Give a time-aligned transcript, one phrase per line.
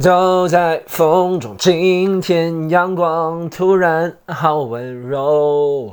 [0.00, 5.92] 走在风中，今天阳光突然好温柔，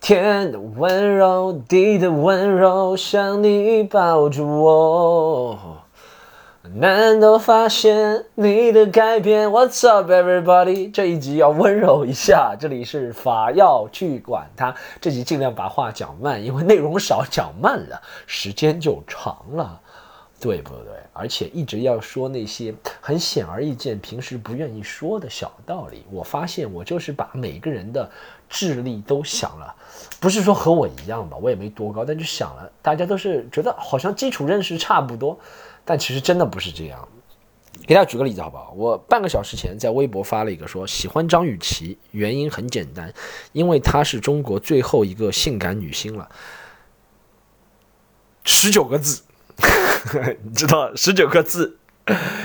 [0.00, 5.58] 天的温柔，地的温柔，像你抱住我。
[6.74, 10.90] 难道发现你的改变？What's up, everybody？
[10.90, 14.74] 这一集要温柔一下，这里是法要去管它。
[15.00, 19.80] 这集尽量把话讲慢，因为内容少，讲慢了时间就长了，
[20.40, 20.94] 对不对？
[21.12, 26.04] 而且一直要说那些很显而易见、平时不愿意说的小道理。
[26.10, 28.10] 我发现我就是把每个人的
[28.48, 29.74] 智力都想了，
[30.18, 35.38] 不是说和我一样吧，我也没多高，但就想了，大家都是觉得好像基础认识差不多。
[35.84, 37.06] 但其实真的不是这样，
[37.86, 38.72] 给大家举个例子好不好？
[38.76, 43.12] 我半个小时前在微博发了一个说喜欢张雨绮，原因很简单，
[43.52, 46.30] 因为她是中国最后一个性感女星了。
[48.44, 49.22] 十九个字，
[50.42, 51.76] 你知道十九个字。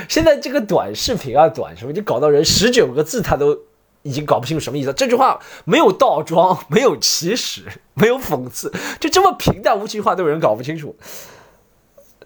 [0.07, 3.57] 现在这个短视频啊，短什么就搞到人十九个字，他都
[4.03, 4.93] 已经搞不清楚什么意思。
[4.93, 7.63] 这句话没有倒装，没有起始，
[7.95, 10.95] 没有讽刺，就这么平淡无奇话都有人搞不清楚。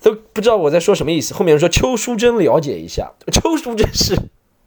[0.01, 1.33] 都不知道我在说什么意思。
[1.33, 4.17] 后面说邱淑贞了解一下，邱淑贞是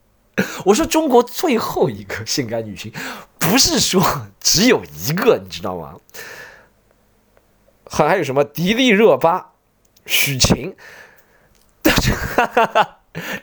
[0.64, 2.92] 我说中国最后一个性感女星，
[3.38, 4.02] 不是说
[4.40, 5.96] 只有一个，你知道吗？
[7.84, 9.51] 还还有什么迪丽热巴、
[10.06, 10.74] 许晴，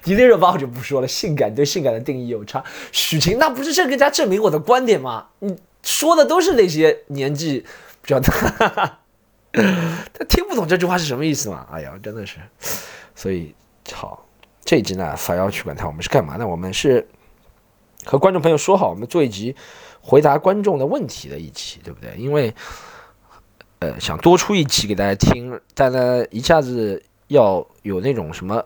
[0.03, 2.63] 迪丽热巴我就不说了，性感对性感的定义有差。
[2.91, 5.27] 许晴那不是这更加证明我的观点吗？
[5.39, 7.65] 你说的都是那些年纪
[8.01, 8.99] 比较大。
[9.51, 11.67] 他听不懂这句话是什么意思吗？
[11.71, 12.37] 哎呀，真的是，
[13.15, 13.55] 所以
[13.91, 14.27] 好，
[14.63, 16.47] 这一集呢，反要去管他，我们是干嘛呢？
[16.47, 17.07] 我们是
[18.05, 19.55] 和观众朋友说好，我们做一集
[20.01, 22.15] 回答观众的问题的一期，对不对？
[22.17, 22.53] 因为
[23.79, 28.63] 呃，想多出一期给大家听，但呢，一下子要有那种什么。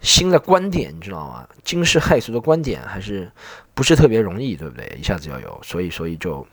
[0.00, 1.48] 新的观点，你知道吗？
[1.64, 3.28] 惊世骇俗的观点还是
[3.74, 4.96] 不是特别容易，对不对？
[4.96, 6.46] 一下子要有，所以所以就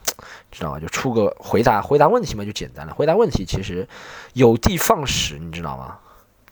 [0.50, 0.80] 知道吗？
[0.80, 2.92] 就出个回答回答问题嘛，就简单了。
[2.92, 3.86] 回答问题其实
[4.32, 5.96] 有的放矢，你知道吗？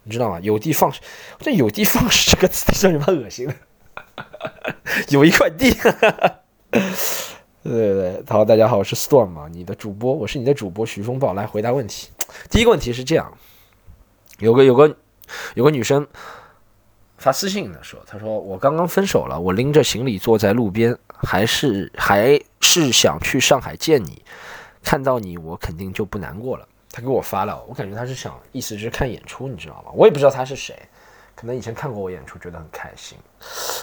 [0.05, 0.39] 你知道吗？
[0.41, 1.01] 有的放矢，
[1.41, 3.55] 这有的放矢这个词听着蛮恶心的。
[5.11, 5.77] 有一块地，
[7.65, 8.25] 对对对。
[8.29, 12.11] 好，大家好，我是 Storm 嘛，你的主播，我是你的主播徐风暴，来回答问题。
[12.51, 13.33] 第一个问题是这样，
[14.39, 14.95] 有个有个
[15.55, 16.07] 有个女生。
[17.17, 24.23] 发私信的说：“她说我刚刚分手了，我拎着行李坐在路边，还是还是想去上海见你，
[24.83, 29.91] 看到你我肯定就不难过了。”他给我发了，我感觉他是想意思是看演出，你知道吗？
[29.95, 30.79] 我也不知道他是谁，
[31.35, 33.17] 可能以前看过我演出，觉得很开心。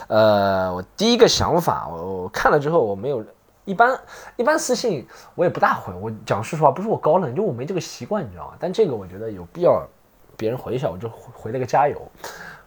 [0.07, 3.25] 呃，我第一个想法，我我看了之后我没有
[3.65, 3.99] 一般
[4.37, 5.05] 一般私信
[5.35, 8.57] 我也不大回，我讲说实话，不是我高冷，就我没这个习惯，你知道吗？
[8.59, 9.87] 但这个我觉得有必要
[10.35, 12.01] 别人回一下，我就回了个加油。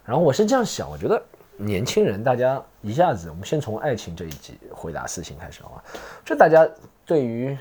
[0.05, 1.21] 然后我是这样想，我觉得
[1.57, 5.83] 年轻人大家一下子，我们先从爱情这一集回答私信开始好吧？
[6.23, 6.67] 这大家
[7.05, 7.57] 对于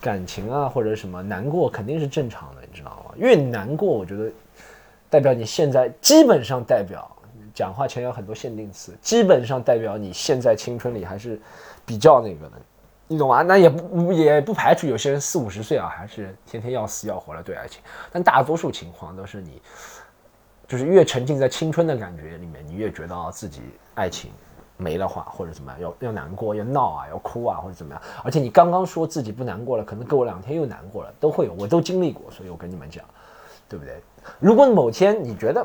[0.00, 3.14] 感情啊或者什么难过肯定是正常的，你知道吗？
[3.16, 4.30] 越难过，我觉得
[5.08, 7.10] 代表你现在基本上代表
[7.54, 11.40] 讲话前有很多限定词，基本上代表你现在青春里还是
[11.86, 12.52] 比较那个的，
[13.06, 13.42] 你懂吗？
[13.42, 19.60] 那也不也不排除有些人四五十岁啊，还是天天要死要活的对爱情，但大多数情况都是你。
[20.66, 23.60] 就是越沉浸在青春的感觉里面，你越觉得自己
[23.94, 24.32] 爱情
[24.78, 28.02] 没了话，或者怎么样，要要难过，要闹啊，要哭啊，或者怎么样。
[28.24, 33.04] 而且你刚刚说自己不难过了，可能过两天又难过了，都会有，我都经历过，所以我跟你们讲，
[33.68, 34.02] 对不对？
[34.40, 35.64] 如果某天你觉得，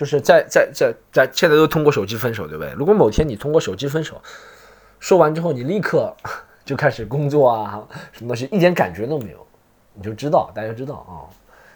[0.00, 2.72] 就是在在在在现在都通过手机分手，对不对？
[2.72, 4.18] 如果某天你通过手机分手，
[4.98, 6.16] 说完之后你立刻
[6.64, 9.46] 就开始工作啊，什么东西一点感觉都没有，
[9.92, 11.28] 你就知道，大家知道啊。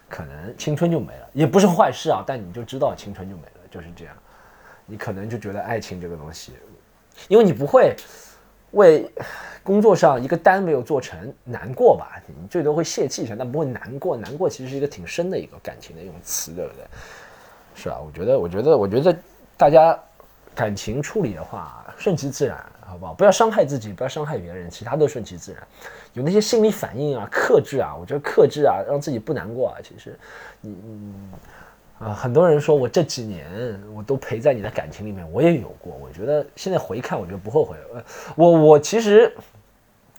[0.09, 4.17] 可能青春就没了，也不是坏事啊，但你就知道青春就没了，就是这样。
[4.87, 6.53] 你可能就觉得爱情这个东西，
[7.29, 7.95] 因为你不会
[8.71, 9.07] 为
[9.63, 12.23] 工作上一个单没有做成难过吧？
[12.27, 14.17] 你最多会泄气一下，但不会难过。
[14.17, 16.85] 难过其实是一个挺深的一个感情的一种词，对不对？
[17.75, 18.01] 是吧？
[18.01, 19.17] 我觉得，我觉得，我觉得
[19.57, 19.99] 大家
[20.55, 22.65] 感情处理的话，顺其自然。
[22.87, 23.15] 好不好？
[23.15, 25.67] 不要伤害自己，不要伤害别人，其他都顺其自然。
[26.13, 29.81] 有那些心理反应啊，克制啊，我觉得克制啊，让自己不难过啊。
[29.83, 30.17] 其实，
[30.61, 30.77] 你
[31.99, 35.97] 啊，很多人说我这几年我都陪在你的感情里面，我也有过。
[35.97, 37.75] 我觉得现在回看，我觉得不后悔。
[37.95, 38.05] 呃，
[38.37, 39.35] 我我其实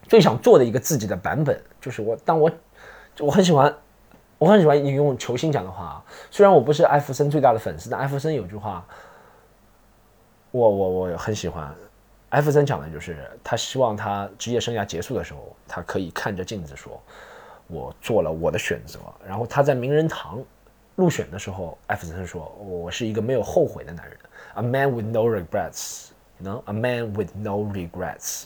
[0.08, 2.52] 最想做的一个自己的版本，就是我当我
[3.20, 3.74] 我很喜欢，
[4.38, 6.04] 我很喜欢你用球星讲的话。
[6.30, 8.86] 虽然我不是艾弗森最大的粉丝，但艾弗森有句话，
[10.52, 11.74] 我我我很喜欢。
[12.30, 17.02] 艾弗森讲的就是，他希望他职业生涯结束的时候，他可以看着镜子说
[17.68, 20.44] ：“我做了我的选择。”然后他在名人堂
[20.96, 24.18] 入选的时候，艾弗森说：“我是一个没有后悔的男人
[24.56, 28.46] ，a man with no regrets，you know，a man with no regrets。”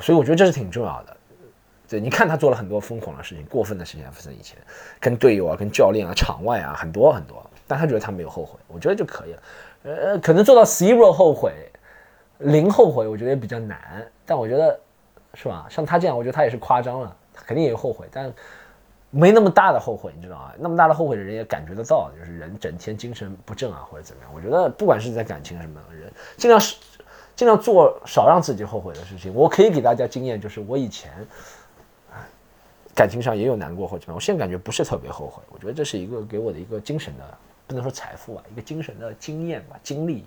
[0.00, 1.16] 所以我觉得这是挺重要的。
[1.88, 4.58] 对，你看他做了很多疯狂的事情、过分的事情，艾弗森以前
[5.00, 9.42] 跟队友啊、跟教练啊、场外啊很多很多，但他觉得他没有后悔，我觉得就可以了。
[9.84, 11.52] 呃，可能做到 zero 后悔、
[12.38, 14.06] 零后悔，我觉得也比较难。
[14.26, 14.78] 但我觉得，
[15.34, 15.66] 是吧？
[15.70, 18.32] 像他这样，我觉得他也是夸张了，他肯定也有后悔，但。
[19.10, 20.52] 没那么大的后悔，你知道吗？
[20.58, 24.30] 那么大的后悔的人也感觉得到，就是人整天精神不振啊，或者怎么样。
[24.34, 26.76] 我觉得不管是在感情什么人，尽量是
[27.34, 29.34] 尽量做少让自己后悔的事情。
[29.34, 31.10] 我可以给大家经验，就是我以前
[32.98, 35.40] 感情上也有难过或者怎么，我现在感觉不是特别后悔。
[35.50, 40.24] 我觉得这是一个给我的一个精神的，不能说财富啊，一个精神的经验吧，经历，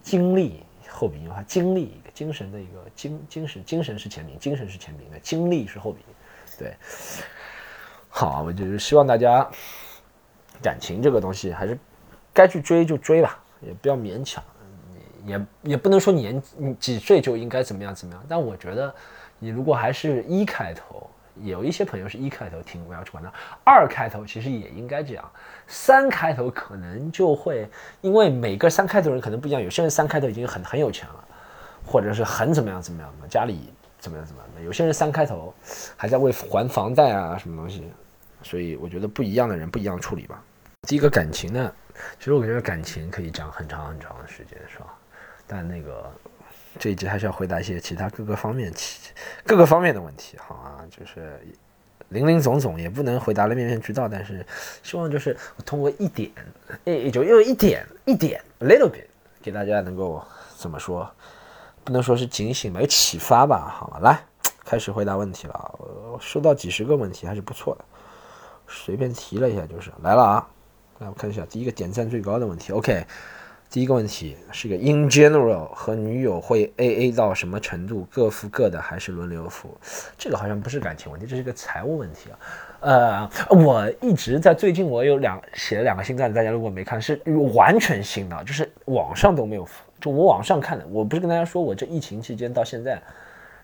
[0.00, 6.14] 经历后鼻音的话，经历一个精神的一个精精神，精神是前名，精神是前名的，经历是后鼻音，
[6.58, 6.74] 对。
[8.08, 9.46] 好，我就是希望大家
[10.62, 11.78] 感情这个东西还是
[12.32, 14.42] 该去追就追吧，也不要勉强，
[15.26, 16.42] 也也不能说年
[16.80, 18.24] 几岁就应该怎么样怎么样。
[18.26, 18.94] 但我觉得
[19.38, 21.06] 你如果还是一开头，
[21.42, 23.32] 有一些朋友是一开头听我要去管他，
[23.64, 25.30] 二开头其实也应该这样，
[25.66, 27.68] 三开头可能就会
[28.00, 31.24] 因为每个三开头人可能不一样，有些人三开头已经很很有钱了，
[31.86, 35.54] 或者是很怎么样怎么样的，家里怎么样怎么样的，有些人三开头
[35.96, 37.90] 还在为还房贷啊什么东西。
[38.44, 40.42] 所以我觉得不一样的人不一样处理吧。
[40.88, 41.72] 第一个感情呢，
[42.18, 44.86] 其实我觉得感情可以讲很长很长的时间，是吧？
[45.46, 46.10] 但那个
[46.78, 49.12] 这一集还是要回答一些其他各个方面、其
[49.44, 51.40] 各个方面的问题，好啊，就是
[52.08, 54.44] 林林总总也不能回答的面面俱到，但是
[54.82, 56.30] 希望就是通过一点，
[56.84, 59.06] 诶，就用一点一点，little bit，
[59.42, 60.22] 给大家能够
[60.56, 61.10] 怎么说？
[61.84, 64.18] 不能说是警醒吧，有启发吧，好，来
[64.64, 65.78] 开始回答问题了。
[66.20, 67.84] 收到几十个问题还是不错的。
[68.68, 70.48] 随便提了一下就是来了啊，
[71.00, 72.72] 来我看一下第一个点赞最高的问题。
[72.72, 73.04] OK，
[73.72, 78.06] 第一个问题是个 In general 和女友会 AA 到什么程度？
[78.10, 79.74] 各付各的还是轮流付？
[80.18, 82.38] 这个好像不是感情问题，这是个财务问题啊。
[82.80, 87.18] 呃，我一直在最近我有两写了两个新段子，大家如果没看是
[87.54, 90.86] 完全新的，就是网上都没有付，就我网上看的。
[90.88, 93.00] 我不是跟大家说我这疫情期间到现在。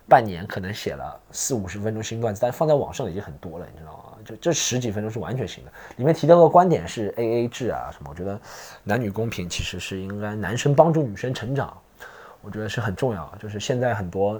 [0.07, 4.08] 半年可能写了四五十分钟新段子，但放在网上已经很多了，你知道吗？
[4.37, 5.71] 这十几分钟是完全行的。
[5.97, 8.39] 里面提到个观点是 A A 制啊什么，我觉得
[8.83, 11.75] 男女公平其实是应该男生帮助女生成长，
[12.41, 13.31] 我觉得是很重要。
[13.41, 14.39] 就是现在很多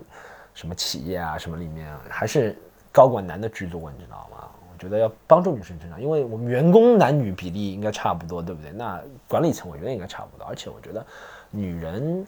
[0.53, 2.55] 什么企业啊什么里面还是
[2.91, 4.49] 高管男的居多，你知道吗？
[4.71, 8.71] 我觉得要帮助女生成长，因为我们员工男女比例应该差不多，对不对？
[8.71, 11.05] 那管理层我觉得应该差不多，而且我觉得
[11.51, 12.25] 女人。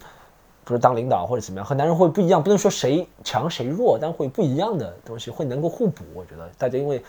[0.63, 6.03] 不是当领导或者怎么样，和男人会不一样，不能说谁强谁弱，但会不一样的东西会能够互补。
[6.13, 7.03] 我觉得大家因为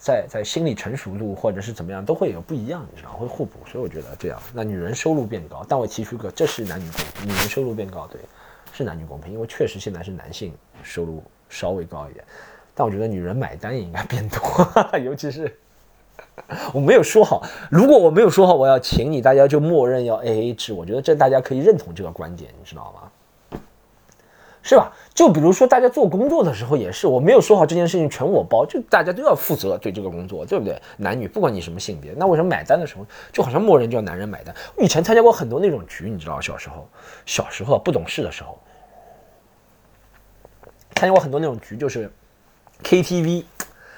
[0.00, 3.58] 在在心理成熟度或者是怎么样都会有不一样，你知道会互补。
[3.70, 8.18] 所以我觉得这样，那女人收入变高，但我提出一个，这是男女公平，女人收入变高，对，
[8.72, 12.24] 是男女公平，因为确实现在是男性收入稍微高一点，
[12.74, 14.40] 但我觉得女人买单也应该变多，
[14.98, 15.54] 尤其是。
[16.72, 20.72] 我没有说好，如果我没有说好我要请你，大家就默认要 A A 制。
[20.72, 23.10] 我觉得这大家可以认同这个观点，你知道吗？
[24.70, 24.92] 是吧？
[25.12, 30.80] 就比如说大家做工作的时候也是，我没有说好这件事情全我包，就大家都要负责对这个工作，对不对？
[30.96, 34.54] 男女不管你什么性别，那为什么买单的时候就好像默认就要男人买单？
[34.76, 36.88] 我以前参加过很多那种局，你知道，小时候
[37.26, 38.56] 小时候不懂事的时候，
[40.94, 42.08] 参加过很多那种局，就是
[42.84, 43.44] K T V。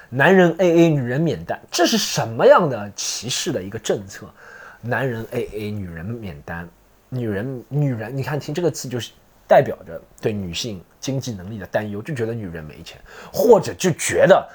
[0.09, 4.27] 男人 A A，女人免单，这是什么样的歧视的一个政策？
[4.81, 6.67] 男人 A A，女人免单，
[7.09, 9.11] 女人女人，你看听这个词就是
[9.53, 12.99] 代表着对女性经济能力的担忧，就觉得女人没钱，
[13.31, 14.49] 或者就觉得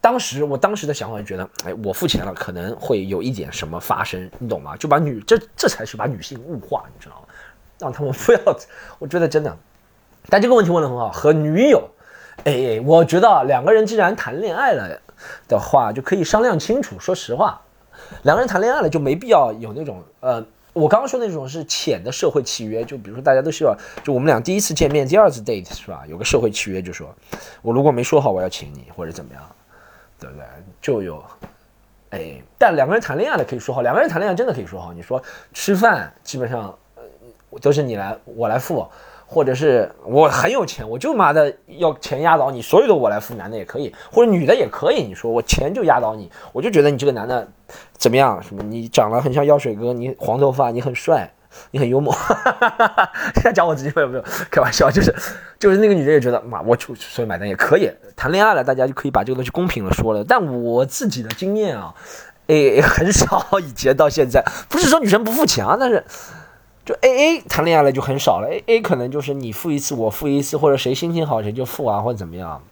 [0.00, 4.74] 当时我当时的想法就觉得，哎，我付钱了可能会有一点什么发生，你懂吗？
[4.78, 7.28] 就把女这这才是把女性物化，你知道吗？
[7.78, 8.40] 让他们不要，
[8.98, 9.54] 我觉得真的，
[10.30, 11.86] 但这个问题问的很好，和女友。
[12.44, 14.98] 哎，我觉得两个人既然谈恋爱了
[15.46, 16.98] 的话，就可以商量清楚。
[16.98, 17.60] 说实话，
[18.22, 22.84] 两个人谈恋爱了就没必要有那种呃，我刚刚说那种是浅的社会契约。
[22.84, 26.04] 就比如说大家都希望，就我们俩第一次见面、第二次 date 是吧？
[26.06, 27.14] 有个社会契约，就说
[27.62, 29.42] 我如果没说好我要请你或者怎么样，
[30.20, 30.44] 对不对？
[30.82, 31.24] 就有
[32.10, 34.92] 哎，但两个人谈恋爱的可以说好，两个人谈恋爱真的可以说好。
[34.92, 37.02] 你说吃饭基本上呃
[37.60, 38.86] 都是你来我来付。
[39.26, 45.02] 或者是我很有钱，我就妈的要钱压倒你，所有的我来付，男的也可以，或者女的也可以。
[45.02, 47.48] 你说我钱就压倒你，我就觉得你这个男的
[47.96, 48.42] 怎么样？
[48.42, 48.62] 什么？
[48.62, 51.32] 你长得很像药水哥，你黄头发，你很帅，
[51.70, 52.14] 你很幽默。
[53.34, 55.14] 现在讲我自己没有没有开玩笑，就是
[55.58, 57.90] 就是那个女的也觉得妈，我就所以买单也可以。
[58.14, 60.22] 谈恋爱了，大家就可以把这个东西公平的说了。
[60.22, 61.94] 但我自己的经验啊
[62.46, 66.04] 诶很少，以前到现在，不是说女生不付钱啊，但是
[66.84, 72.62] 就 A A 谈恋爱了就很少了，A A 可能就是你付一次，我付一次，或者谁心情好谁就付啊，或者怎么样。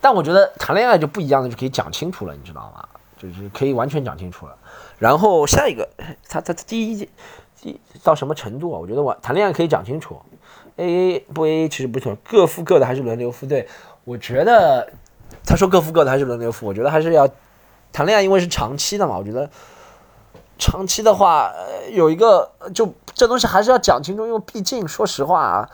[0.00, 2.88] 但我觉得谈恋爱就不一样的，就可以讲清楚了，你知道吗？
[3.16, 4.56] 就是可以完全讲清楚了。
[4.98, 5.88] 然后下一个，
[6.28, 7.08] 他他第一
[7.60, 8.78] 第到什么程度啊？
[8.78, 10.20] 我觉得我谈恋爱可以讲清楚
[10.76, 13.44] ，A A 不 A A 其实不错，各付各的还是轮流付？
[13.44, 13.66] 对，
[14.04, 14.92] 我觉得
[15.44, 17.28] 他说各付各的还是轮流付，我觉得还是要。
[17.90, 19.50] 谈恋爱因为是长期的嘛，我觉得
[20.58, 21.52] 长期的话，
[21.92, 25.70] 有一个就这东西还是要讲清楚，因为毕竟说实话啊，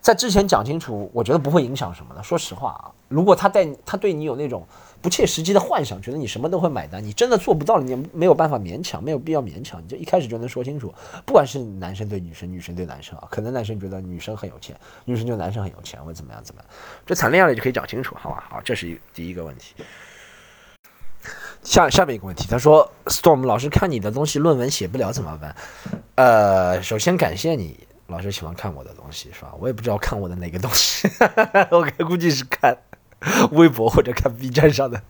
[0.00, 2.22] 在之前讲清楚，我觉得不会影响什么的。
[2.22, 4.66] 说实话啊，如果他带他对你有那种
[5.00, 10.92] 不切实际的幻想，觉得你什么都会买单，你真的做不到，你没有办法勉强，没有必要勉强，你就一开始就能说清楚。
[11.24, 16.70] 不管是男生对女生，女生对男生啊，可能男生觉得女生很有钱，女生觉得男生很有钱，或者怎么样怎么样，
[17.06, 18.44] 这谈恋爱了就可以讲清楚，好吧？
[18.50, 19.74] 好，这是第一个问题。
[21.62, 25.54] 下下面一个问题，他说：“Storm 老师看你的东西，论文写不了怎么办？”
[26.16, 29.52] 呃，首先感谢你，老师喜欢看我的东西，是吧？
[29.58, 31.08] 我也不知道看我的哪个东西，
[31.70, 32.76] 我估计是看
[33.52, 35.02] 微博或者看 B 站上的，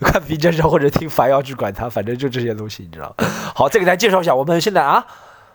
[0.00, 3.14] 看 B 站上或者听凡要去管他，反正就这些东西，你知道。
[3.54, 5.04] 好，再给大家介绍一下，我们现在啊，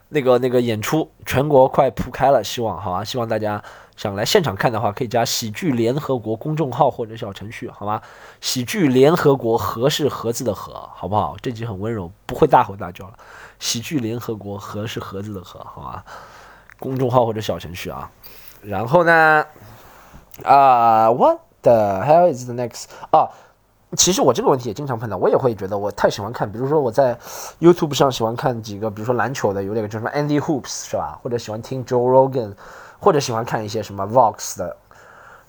[0.10, 3.64] 那个那个演出全国快铺开了，希望好啊，希望大家。
[3.98, 8.00] 想来现场看的话，可以加喜剧联合国公众号或者小程序，好吗？
[8.40, 11.36] 喜剧联合国，和是盒子的和，好不好？
[11.42, 13.14] 这集很温柔，不会大吼大叫了。
[13.58, 16.04] 喜剧联合国，和是盒子的和，好吗？
[16.78, 18.10] 公众号或者小程序啊。
[18.62, 19.44] 然后呢？
[20.44, 22.84] 啊，What the hell is the next？
[23.10, 23.28] 啊，
[23.98, 27.18] 其实我这个问题也经常碰到，我也会觉得我太喜欢看，比如说我在
[27.60, 31.20] YouTube 上喜欢看几个，比如说篮球的，有那个叫什么 Andy Hoops 是吧？
[31.24, 32.54] 或者喜欢听 Joe Rogan。
[33.00, 34.76] 或者喜欢看一些什么 Vox 的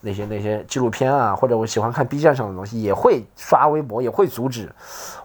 [0.00, 4.70] 那些那些纪录片啊，或者我喜欢看 B 站上的东西，也会刷微博，也会阻止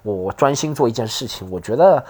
[0.01, 1.49] 我专心做一件事情。
[1.51, 2.03] 我觉得，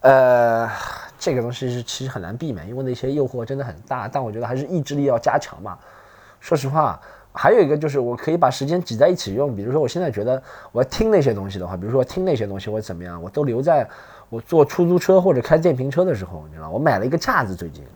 [0.00, 0.70] 呃，
[1.18, 4.06] 这个东西是其实很难避免，因为那些诱惑真的很大。
[4.06, 5.76] 但我觉得还是意志力要加强嘛。
[6.38, 7.00] 说实话，
[7.32, 9.56] 还有一个就是我可以把时间挤在一起用。
[9.56, 10.40] 比如说我现在觉得
[10.70, 13.88] 我要听那些东西的话，比如说听那些东西或者怎么样，我都留在。
[14.34, 17.54] 我坐出租车或者开电瓶车的时候，你知道，我买了一个架子。
[17.54, 17.86] 最近，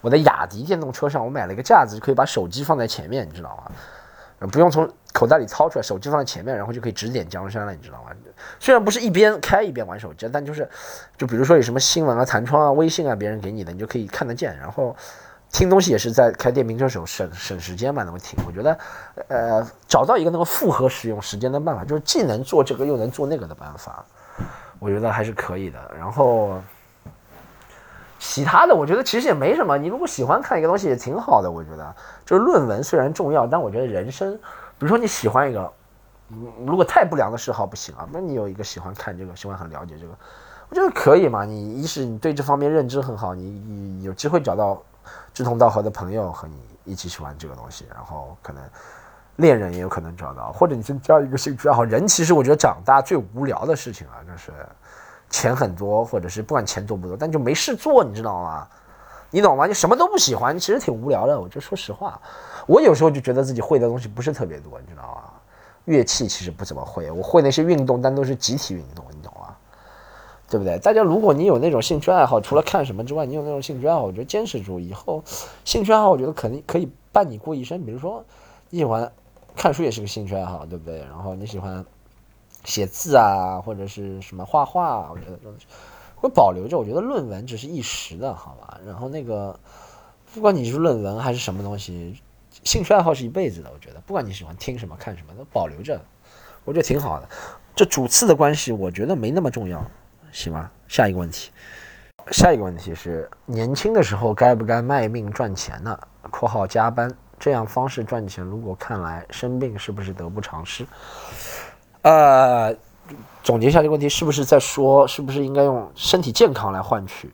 [0.00, 4.46] 我的雅迪电动车上，我买了一个架子，就可以把手机放在前面，你知道吗？
[4.46, 8.10] 不用从口袋里掏出来，手机放在前面，然后就可以指点江山了，你知道吗？
[8.60, 10.68] 虽然不是一边开一边玩手机，但就是，
[11.16, 14.56] 就比如说有什么新闻啊、弹窗啊、微信啊，别人给你的，你就可以看得见。
[14.56, 14.94] 然后
[15.50, 18.38] 听东西也是在开电瓶车时候省省时间嘛，那么听。
[18.46, 18.78] 我觉得，
[19.26, 24.06] 呃，找到一个能够复合使用时间的办法，就是既能做这个又能做那个的办法。
[24.78, 26.60] 我觉得还是可以的，然后
[28.18, 29.76] 其他的我觉得其实也没什么。
[29.76, 31.94] 你如果喜欢看一个东西也挺好的，我觉得
[32.24, 34.34] 就是论文虽然重要，但我觉得人生，
[34.78, 35.72] 比如说你喜欢一个，
[36.64, 40.12] 如果太不良的嗜好不行啊，那你有一个喜欢看这个，喜欢很了解这个，
[40.68, 41.44] 我觉得可以嘛。
[41.44, 44.80] 你一是你对这方面认知很好，你你有机会找到
[45.34, 48.62] 志同道合的朋友和你一起喜欢这个东西，然后可能。
[49.38, 51.84] 恋人也有可能找到，或者你增加一个兴趣爱好。
[51.84, 54.52] 人其实我觉得长大最无聊的事情啊，就是
[55.30, 58.66] 钱很多，或者是不管钱多不多，但就没事做，你知道吗？
[59.30, 59.64] 你懂吗？
[59.66, 61.40] 你什么都不喜欢，其实挺无聊的。
[61.40, 62.20] 我就说实话，
[62.66, 65.22] 我有时候就觉得自己会的东西不是特别多，你知道吗？
[65.84, 69.54] 乐器其实不怎么会，我会那些运动，但都是集体运动，你懂吗？
[70.50, 70.78] 对不对？
[70.80, 75.22] 大家如果你有那种兴趣爱好，除了看什么之外，你有那种兴趣爱好，我觉得坚持住，以后
[75.64, 77.80] 兴趣爱好我觉得肯定可以伴你过一生。
[77.84, 78.24] 比如说
[78.70, 79.08] 你喜欢。
[79.58, 81.00] 看书也是个兴趣爱好，对不对？
[81.00, 81.84] 然后你喜欢
[82.64, 85.66] 写字啊，或者是什么画画，我觉得东西
[86.14, 86.78] 会保留着。
[86.78, 88.78] 我觉得论文只是一时的，好吧？
[88.86, 89.58] 然后那个，
[90.32, 92.16] 不管你是论文还是什么东西，
[92.62, 93.70] 兴趣爱好是一辈子的。
[93.74, 96.00] 我觉得，不管你喜欢听什么、看什么，都保留着，
[96.64, 97.28] 我觉得挺好的。
[97.74, 99.84] 这主次的关系，我觉得没那么重要，
[100.30, 100.70] 行吗？
[100.86, 101.50] 下一个问题，
[102.30, 105.98] 下一个问题是：年轻的时候该不该卖命赚钱呢
[106.30, 110.86] ？（括号加班）这样方式赚钱，如果看来生病是不是得不偿失？
[112.02, 112.74] 呃，
[113.42, 117.30] 总结一下这个问题，是不是在说，是不是应该用身体健康来换取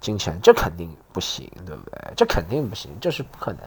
[0.00, 0.38] 金钱？
[0.42, 2.00] 这肯定不行，对不对？
[2.16, 3.60] 这肯定不行，这是不可能。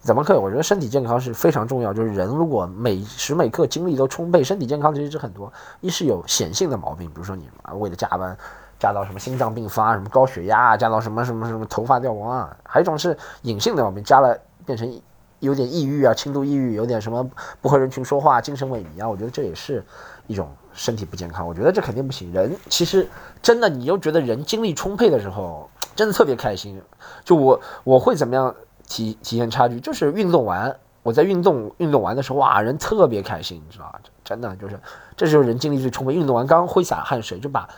[0.00, 0.38] 怎么可以？
[0.38, 1.92] 我觉得身体健康是非常重要。
[1.92, 5.52] 就是人如果每时每刻精力都充沛，身体健康其实是很多。
[5.80, 8.36] 一是有显性的毛病，比如说你为了加班，
[8.78, 15.02] 加到什么心脏病发、什么高血压，加到什么什么什么头发掉光啊；还有一种是隐性的毛病，加了变成。
[15.40, 17.28] 有点抑郁啊，轻度抑郁，有点什么
[17.60, 19.84] 不和人群说话，精神萎靡啊，我觉得这也是
[20.26, 21.46] 一种身体不健康。
[21.46, 22.32] 我觉得这肯定不行。
[22.32, 23.08] 人其实
[23.42, 26.80] 真的，你又觉得人精力充沛的时候，真的特别开心。
[27.24, 28.54] 就我我会怎么样
[28.86, 29.80] 体体现差距？
[29.80, 34.00] 就是运动完我在运动运动完的时候，哇，人特别开心，你知道吧？
[34.22, 34.78] 真的就是，
[35.16, 37.68] 这时候人精力最充沛，运动完刚挥洒汗水，就把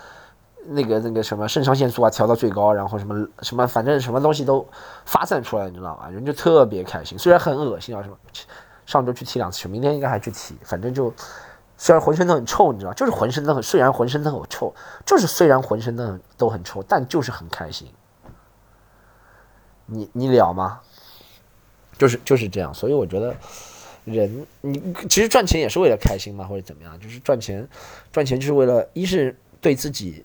[0.66, 4.66] 那个那个什么肾上腺素啊调到最高，然后什么什么，反正什么东西都
[5.04, 6.08] 发散出来，你知道吧？
[6.08, 8.16] 人就特别开心，虽然很恶心啊，什么
[8.86, 11.12] 上周去踢两次球，明天应该还去踢，反正就
[11.76, 14.72] 虽然浑身都很臭，你知道，就是浑身都很，虽然浑身都很臭，
[15.04, 17.88] 就是虽然浑身都很都很臭，但就是很开心。
[19.86, 20.80] 你你了吗？
[21.98, 23.34] 就是就是这样，所以我觉得
[24.04, 26.98] 人你其实赚钱也是为了开心嘛，或者怎么样？
[26.98, 27.68] 就是赚钱
[28.10, 30.24] 赚钱就是为了一是对自己，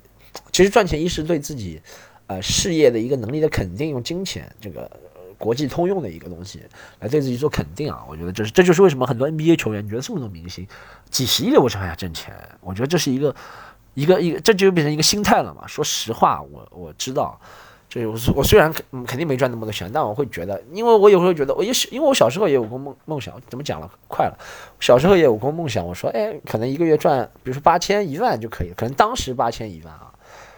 [0.57, 1.79] 其实赚钱一是对自己
[2.25, 4.89] 呃事业的一个能力的肯定，用金钱这个
[5.37, 6.63] 国际通用的一个东西
[6.99, 8.03] 来对自己做肯定啊。
[8.09, 10.67] 我觉得这是这就是为什么很多 NBA 球员，你觉得这么多明星
[11.11, 12.33] 几十亿的为什么还要挣钱？
[12.61, 13.35] 我觉得这是一个
[13.93, 15.67] 一个一个这就变成一个心态了嘛。
[15.67, 17.39] 说实话，我我知道。
[17.87, 23.89] 就是我我虽然肯肯定没赚那么多钱，但我会觉得，因为我有时候觉得，我也是因为我小时候也有过梦梦想，怎么讲了？
[24.09, 24.37] 快了，
[24.79, 25.87] 小时候也有过梦想。
[25.87, 28.73] 我说，哎，可能一个月赚，比如说八千一万就可以。
[28.75, 30.11] 可能当时八千一万啊，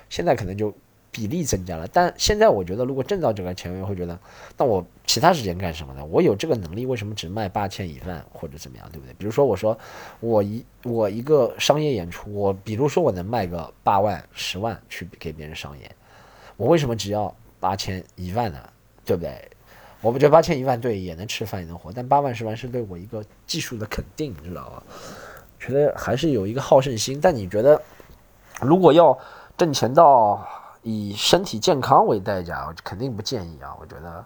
[0.10, 0.74] 现在可能就
[1.12, 1.88] 比例增加了。
[1.88, 4.18] 但现在我觉得，如果挣到这个钱，我会觉得，
[4.58, 6.04] 那我其他时间干什么呢？
[6.06, 9.14] 我有这个能力，为什么只卖八千一万或者怎么样，对不对？
[9.18, 9.78] 比如说，我说
[10.20, 15.90] 我一我一个商业演出，我比如说我能卖个八万十万去给别人上演。
[16.58, 18.60] 我为什么只要八千一万呢？
[19.06, 19.50] 对不对？
[20.02, 24.84] 我不觉得八千一万对也能吃饭也能活，但八万十万是对我一个技术的肯定，你知道吗？
[25.60, 27.20] 觉得还是有一个好胜心。
[27.20, 27.82] 但你觉得，
[28.62, 29.18] 如果要
[29.60, 30.42] 挣钱到
[30.82, 33.76] 以身体健康为代价，我肯定不建议啊。
[33.78, 34.26] 我觉得，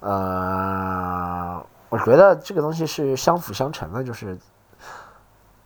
[0.00, 4.36] 呃，我觉得这个东西是相辅相成的，就是。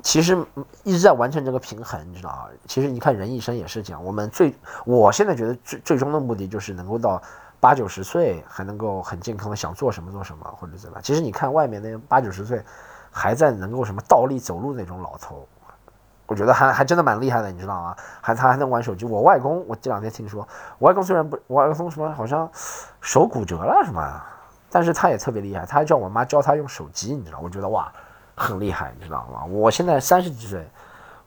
[0.05, 0.37] 其实
[0.83, 2.49] 一直在完成这个平衡，你知道啊？
[2.67, 4.05] 其实你看人一生也是这样。
[4.05, 4.53] 我们最，
[4.85, 7.23] 我现在觉得最最终的目的就是能够到
[7.61, 11.01] 八九十岁还能够很健康的想做什么做什么或者怎么。
[11.01, 12.61] 其实你看外面那八九十岁
[13.13, 15.47] 还在能够什么倒立走路那种老头，
[16.27, 17.97] 我觉得还还真的蛮厉害的，你知道吗？
[18.21, 19.05] 还他还能玩手机。
[19.05, 20.47] 我外公，我这两天听说，
[20.79, 22.51] 我外公虽然不，我外公什么好像
[23.01, 24.23] 手骨折了什么，
[24.71, 27.39] 但是他也特别厉害，他还叫我妈教他用手机，你知道？
[27.43, 27.93] 我觉得哇。
[28.35, 29.45] 很厉害，你知道吗？
[29.45, 30.67] 我现在三十几岁，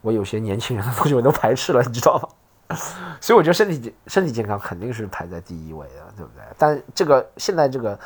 [0.02, 2.78] 我有些年轻人的东西我都排斥了，你知道吗？
[3.22, 6.44] 所以我觉得身体身体健康肯定是排在第一位的，对不对？
[6.58, 7.98] 但这个现在这个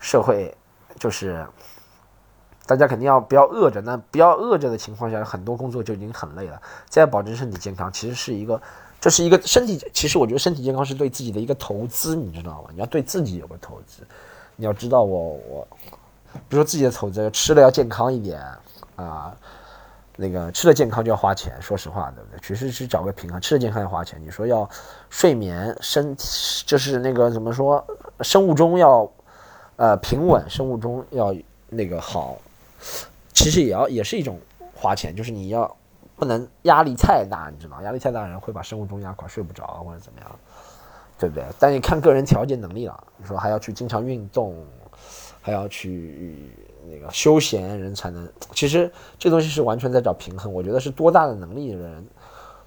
[0.00, 0.54] 社会，
[0.98, 1.46] 就是
[2.70, 6.62] 大家肯定要不要饿着，那不要饿着的情况下，很多工作就已经很累了。
[6.88, 8.62] 再保证身体健康，其实是一个，
[9.00, 9.76] 这是一个身体。
[9.92, 12.68] 其实我觉得身体健康是对自己的一个投资，你知道吗？
[12.72, 14.04] 你要对自己有个投资，
[14.54, 15.68] 你要知道我我。
[16.48, 18.40] 比如说自己的投资，吃的要健康一点
[18.94, 19.34] 啊，
[20.14, 22.38] 那个吃的健康就要花钱，说实话，对不对？
[22.40, 24.22] 其实是找个平衡，吃的健康要花钱。
[24.24, 24.70] 你说要
[25.08, 26.16] 睡眠，身
[26.64, 27.84] 就是那个怎么说，
[28.20, 29.10] 生物钟要
[29.74, 31.34] 呃平稳，生物钟要
[31.68, 32.38] 那个好，
[33.32, 34.38] 其实也要也是一种
[34.74, 35.76] 花钱，就是你要
[36.16, 40.38] 不能压力太大，你知道压力太大人会把生物钟压垮，睡不着或者怎么样，
[41.18, 41.44] 对不对？
[41.58, 44.56] 但你看个人调节能力了，你说还要去经常运动。
[45.42, 46.52] 还要去
[46.86, 50.52] 那个休闲人才能，其实这东西是完全在找平衡。
[50.52, 52.06] 我觉得是多大的能力的人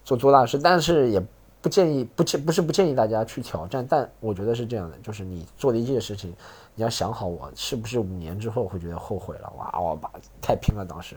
[0.03, 1.23] 做多大事，但是也
[1.61, 3.85] 不建议不建不是不建议大家去挑战。
[3.87, 6.33] 但我觉得是这样的，就是你做的一件事情，
[6.75, 9.51] 你要想好我是不是五年之后会觉得后悔了。
[9.57, 11.15] 哇，我把太拼了，当时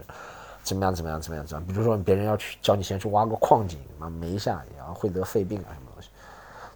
[0.62, 1.66] 怎么样怎么样怎么样怎么样？
[1.66, 6.08] 比如说别人要去叫你先去挖个矿井，嘛，没下也要会得肺病啊什么东西，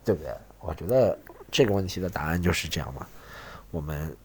[0.05, 0.33] 对不对？
[0.61, 1.19] 我觉得
[1.51, 3.07] 这个问题的答案就是这样嘛，
[3.71, 4.17] 我们。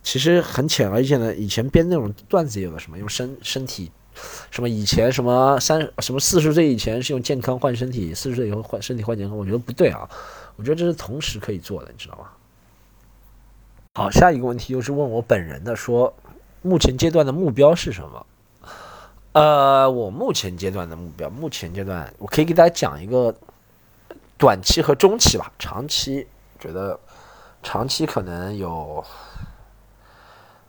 [0.00, 3.90] 其实很浅而易见的，以前编那种段子有的什么用身身体，
[4.50, 10.08] 什么以前什么三什么四十岁以前是用健康换身体，四十岁以后换身体换健康，我觉得不对啊，
[10.56, 12.30] 我觉得这是同时可以做的，你知道吗？
[13.98, 16.14] 好，下一个问题又是问我本人的，说
[16.62, 18.26] 目前阶段的目标是什么？
[19.32, 23.34] 呃，我目前阶段的目标，目前阶段我可以给大家讲一个
[24.36, 26.28] 短期和中期吧，长期
[26.60, 26.96] 觉得
[27.60, 29.04] 长期可能有。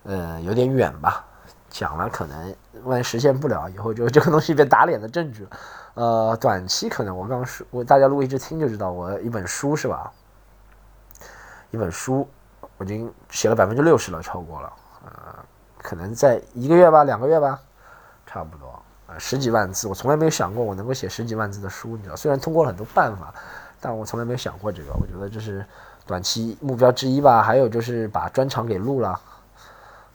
[0.02, 1.24] 呃，有点远吧，
[1.70, 5.48] 讲了可能万一实现不了，以后就这个东西被打脸的证据。
[5.94, 10.12] 呃，短期可能我刚说，我大家如果一直听就知道，我一本书是吧？
[11.70, 12.28] 一本书
[12.80, 14.74] 我已经写了百分之六十了，超过了。
[15.06, 15.36] 呃，
[15.78, 17.60] 可能在一个月吧，两个月吧，
[18.26, 18.82] 差不多。
[19.06, 22.16] 呃，十几万字，我从来没有想过我能够写十几万字的书，你知道？
[22.16, 23.34] 虽然通过了很多办法，
[23.82, 24.94] 但我从来没有想过这个。
[24.94, 25.66] 我觉得这是
[26.06, 27.44] 短期目标之一吧。
[27.44, 29.20] 还有就是把专场给录了。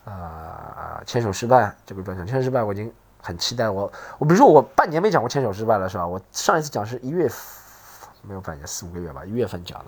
[0.04, 3.68] 呃，牵手失败这个专场，牵手失败我已经很期待。
[3.68, 6.06] 我我比如说我半年没讲过牵手失败了，是吧？
[6.06, 7.28] 我上一次讲是一月
[8.22, 9.84] 没有半年，四五个月吧，一月份讲的。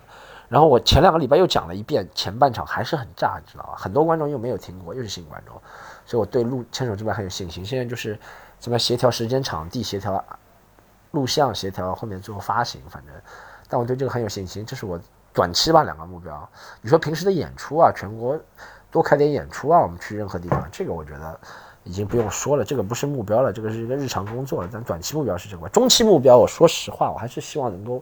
[0.49, 3.73] 然后我前两个礼拜又讲了一遍，前半场还是很炸，你知道吧？
[3.75, 5.53] 很多观众又没有听过，又是新观众，
[6.05, 7.65] 所以我对录牵手之外很有信心。
[7.65, 8.17] 现在就是
[8.57, 10.23] 怎么协调时间、场地，协调
[11.11, 13.13] 录像，协调后面最后发行，反正，
[13.67, 14.65] 但我对这个很有信心。
[14.65, 14.97] 这是我
[15.33, 16.49] 短期吧两个目标。
[16.81, 18.39] 你说平时的演出啊，全国
[18.89, 21.37] 多开点演出啊，我们去任何地方，这个我觉得
[21.83, 24.69] 已经不用说了，这个不是目标了，这个是一个日常工作了。
[24.71, 28.01] 但短期目标是这个，中期目标，我说实话，我还是希望能够。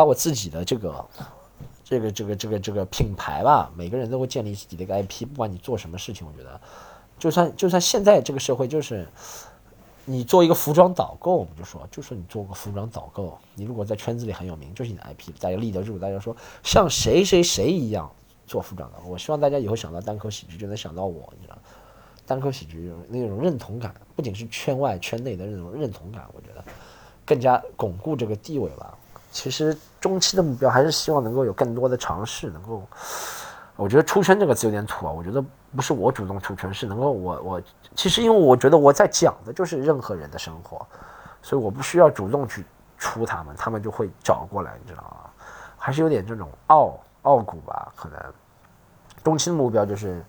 [0.00, 1.04] 把我自己的这个、
[1.84, 5.26] 这个、这个、这个、这个品牌吧，每个人都会建立自己的一个 IP。
[5.26, 6.58] 不管你做什么事情，我觉得，
[7.18, 9.06] 就算就算现在这个社会，就是
[10.06, 15.98] 你做一个服装导购，我们就说，就说你做个服装导购，你如果在圈子里很有名，就是你的 IP，大家立得住。
[15.98, 18.10] 大家说像谁谁谁一样
[18.46, 21.58] 做服装的，我希望大家以后想到单口喜剧就能想到我，你知道，
[22.24, 26.64] 单口喜剧那种认同感，不仅是圈外圈内的那种认同感，我觉得
[27.26, 28.96] 更加巩固这个地位吧。
[29.30, 32.82] 其实中期的目标还是希望能够有更多的尝试，能够，
[33.76, 35.12] 我觉得出圈这个词有点土啊。
[35.12, 35.42] 我觉得
[35.74, 37.62] 不是我主动出圈，是能够我我
[37.94, 40.84] 其实因为我觉得我在讲的就是任何人的生活，
[41.42, 42.64] 所以我不需要主动去
[42.98, 45.30] 出他们，他们就会找过来，你知道吗？
[45.78, 47.92] 还是有点这种傲傲骨吧。
[47.94, 48.18] 可能
[49.22, 50.24] 中期的目标就是，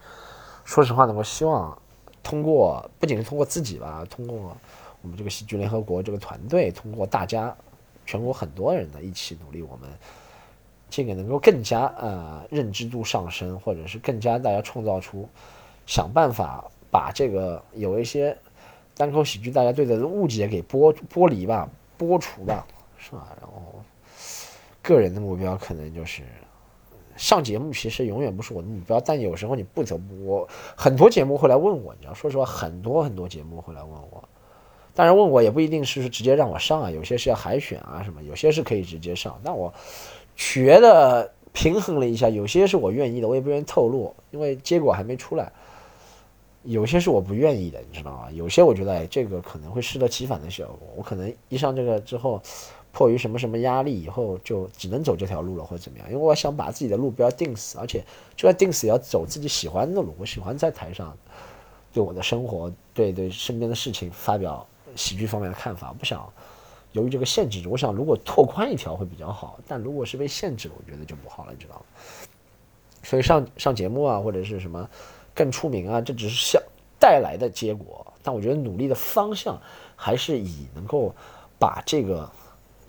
[0.63, 1.75] 说实话呢，我希望
[2.21, 4.55] 通过不仅是通过自己吧，通过
[5.01, 7.55] 我们这个喜剧联合国这个团队，通过大家。
[8.12, 9.89] 全国很多人呢一起努力，我们
[10.89, 15.26] 这个能够更加呃认知度上升，或者是更加大家创造出
[15.86, 18.38] 想办法把这个有一些
[18.97, 23.30] 单口喜剧大家对的误解给剥剥离吧，剥除吧，是吧？
[23.39, 23.82] 然后
[24.82, 26.24] 个人的目标可能就是
[27.15, 34.21] 上节目，其实永远不是我的目标，但有时候你不得不，我很多节目会来问我，你知道，说实话，很多很多节目会来问我。
[34.93, 39.39] 当然问我也不一定是直接让我上啊，有些是要海选啊什么，有些是可以直接上。
[39.43, 39.73] 但我
[40.36, 45.51] 觉得平衡了一下，有些是我愿意的，我也不愿意透露，因为结果还没出来。
[46.63, 48.32] 有些是我不愿意的，你知道吗？
[48.32, 50.80] 有些我觉得哎，这个可能会适得其反的效果。
[50.95, 52.39] 我可能一上这个之后，
[52.91, 56.08] 迫于什么什么压力，以后就只能走这条路了，或者怎么样？
[56.12, 58.04] 因为我想把自己的路不要定死，而且
[58.36, 60.13] 就算定死，也要走自己喜欢的路。
[60.19, 61.17] 我喜欢在台上
[61.91, 64.67] 对我的生活、对对身边的事情发表。
[64.95, 66.27] 喜剧方面的看法，不想
[66.93, 71.86] 由于这个限制，我想如果拓宽一条会比较好，但如果是被限制了，我觉得就不好了，你知道吗？
[73.01, 74.89] 所以上上节目啊，或者是什么
[75.34, 76.62] 更出名啊，这只是想
[76.99, 79.58] 带来的结果，但我觉得努力的方向
[79.95, 81.15] 还是以能够
[81.58, 82.30] 把这个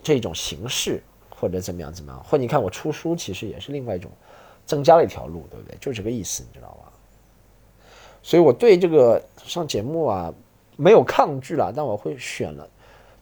[0.02, 4.10] 这种形式或者怎么样怎么样，或你看我出书，其实也是另外一种
[4.66, 5.78] 增加了一条路，对不对？
[5.78, 6.92] 就这个意思，你知道吗？
[8.20, 10.34] 所以我对这个上节目啊。
[10.82, 12.68] 没有抗拒了，但我会选了，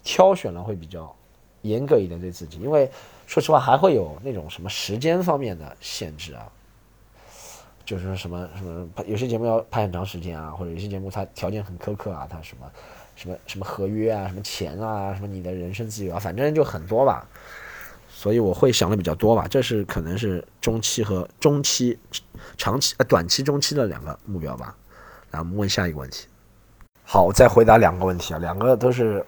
[0.03, 1.15] 挑选了会比较
[1.61, 2.91] 严格一点对自己，因为
[3.27, 6.49] 说实话还会有那种什么时间方面的限制啊，
[7.85, 12.67] 就是什么什么有些节目要拍很长时间啊，或者有些节目它条件很苛刻啊，它什么
[13.15, 17.29] 什么什么合约啊，什么钱啊，什么你的人身自由啊，反正就很多吧，
[18.09, 21.99] 所以我会想的比较多吧，这是可能是中期和中期、
[22.57, 24.75] 长期呃短期、中期的两个目标吧。
[25.31, 26.27] 来，我们问下一个问题。
[27.13, 29.27] 好，我再回答两个问题啊，两个都是，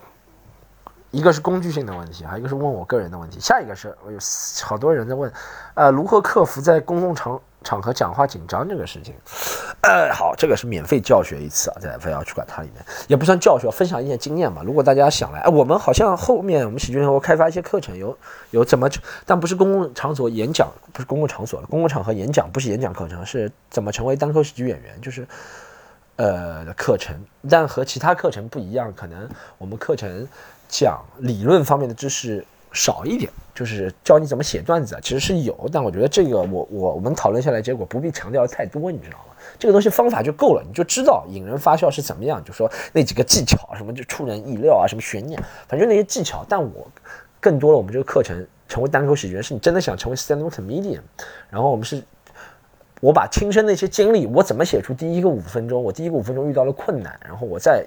[1.11, 3.41] 一个是工具性的问题，还有一个是问我个人的问题。
[3.41, 4.19] 下一个是我有
[4.63, 5.33] 好多人在问，
[5.75, 9.13] 呃，如何克服在公共场场合讲话紧张这个事情？
[9.81, 14.63] 呃，好，这个是免费教学一次啊，在非要去管它里面也不算教学，分享一些经验吧。
[14.65, 18.17] 如果大家想来，哎，我们好像后面我们喜剧联合开发一些课程，有
[18.53, 18.89] 有怎么，
[19.27, 25.27] 但不是公共场所演讲，不是公共场所的公共场合演讲不是演讲课程，是怎么成为单口喜剧演员，就是。
[26.17, 27.17] 呃，的课程，
[27.49, 30.29] 但和其他课程不一样，可能我们课程
[30.69, 39.35] 讲理论方面的知识少一点，就是教你怎么写段子，其实是有，但我觉得这个我我我们讨论下来，结果不必强调太多，你知道吗？
[39.59, 46.45] 这个东西方法就够了，你就知道引人发笑是怎么样，就说那几个技巧，什么就出人意料啊，什么悬念，反正那些技巧。
[46.47, 46.87] 但我
[47.41, 51.01] 更多了，我们这个课程成为单口喜剧人，是你真的想成为 stand up comedian，
[51.49, 52.05] 然后我们是。
[53.03, 55.83] 我把亲身那些经历，我怎么写出第一个五分钟？
[55.83, 57.85] 我第一个五分钟遇到了困难，然后我在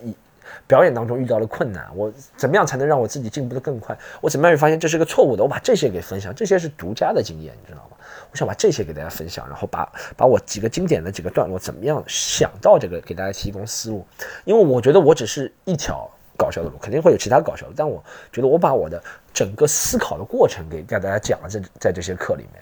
[0.67, 3.97] 表演当中遇到了困难，我怎么样才能让我自己进步的更快？
[4.19, 5.41] 我怎么样会发现这是个错误的？
[5.41, 7.95] 我把这些给分享，这些是独家的经验，你知道吗？
[8.29, 14.05] 我想把这些给大家分享，然后把把我几个经典的几个段落怎么样想到这个，给大家提供思路。
[14.43, 19.01] 因为我觉得我只是一条搞笑的路，肯定会有其他搞笑的，但我觉得我把我的
[19.33, 22.61] 整个思考的过程给给大家讲了，在在这些课里面。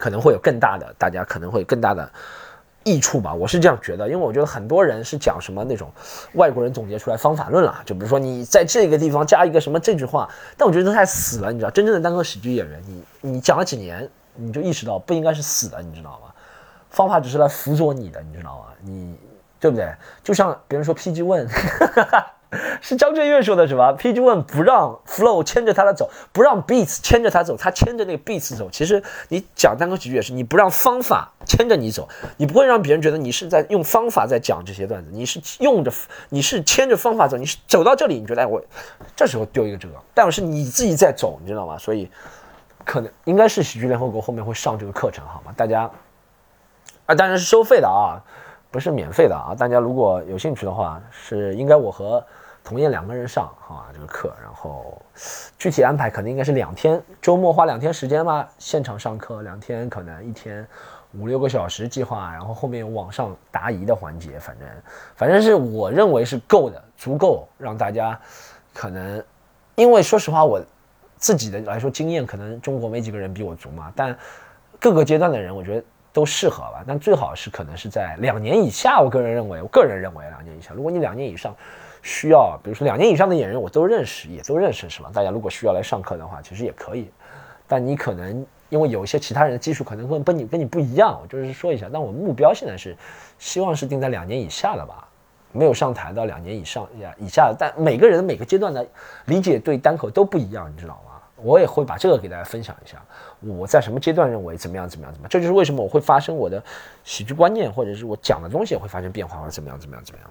[0.00, 2.10] 可能会有更大的，大家可能会更大的
[2.82, 5.92] 益处吧，我是这样觉得，因为我觉得很多人是讲什么那种
[6.32, 16.32] 外国人总结出来方法论了，就比如说你在这个地方加一个什么这句话，但我觉得都太死了，你知道，真正的单口喜剧演员，你你讲了几年，你就意识到不应该是死的，你知道吗？
[16.88, 18.64] 方法只是来辅佐你的，你知道吗？
[18.80, 19.14] 你
[19.60, 19.94] 对不对？
[20.24, 21.46] 就像别人说 PG One。
[22.82, 28.68] 是张震岳说的，是吧？PG One 不让 Flow 牵着他的走，不让 Beats 牵着他走，他牵着那个 Beats 走。
[28.72, 32.08] 其实你讲单口喜剧也是，你不让方法牵着你走，
[32.38, 35.92] 你不会让别人觉得你是在用方法在讲这些段子，你是用着，
[36.30, 38.60] 你是牵着方法走，你是走到这里，你觉得哎我
[39.14, 41.78] 这时候丢一个这个，但是你自己在走，你知道吗？
[41.78, 42.10] 所以
[42.84, 45.54] 可能应该是喜剧联合国后面会上这个课程，好吗？
[45.56, 45.88] 大家
[47.06, 48.18] 啊，当然是收费的啊，
[48.72, 49.54] 不是免费的啊。
[49.56, 52.20] 大家如果有兴趣的话，是应该我和。
[52.62, 55.00] 同样两个人上啊这个课，然后
[55.58, 60.64] 具体安排可能应该是两天，周末花两天时间吧，现场上课两天，可能一天
[61.14, 64.68] 五六个小时计划，然后后面有网上答疑的环节，反正
[65.16, 68.16] 反正是我认为是够的，足够让大家
[68.72, 69.20] 可能，
[69.74, 70.62] 因为说实话我
[71.16, 74.16] 自己的来说经验可能中国没几个人比我足嘛，但
[74.78, 81.56] 各个阶段的人我觉得都适合吧，但最好是可能是在两年以下，我个人认为，我个人认为两年以下，如果你两年以上。
[82.02, 85.10] 需要，比如说两年以上的演员，我都认识，也都认识，是吧？
[85.12, 87.10] 大家如果需要来上课的话，其实也可以。
[87.66, 91.88] 但你可能因为有一些其他人的技术可能会跟你跟你不一样，我就是说一下。
[91.92, 92.96] 但我目标现在是
[93.38, 95.06] 希望是定在两年以下的吧，
[95.52, 97.54] 没有上台到两年以上呀以下。
[97.58, 98.86] 但每个人每个阶段的
[99.26, 101.10] 理解对单口都不一样，你知道吗？
[101.42, 103.02] 我也会把这个给大家分享一下，
[103.40, 106.62] 我在什么阶段认为怎么样怎么样怎么样，这就是为什么我会发生我的
[107.02, 110.30] 喜剧观念，或者是我讲的东西也会发生变化，或者怎么样怎么样怎么样。